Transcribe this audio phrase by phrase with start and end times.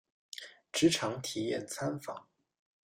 [0.71, 2.27] 职场体验参访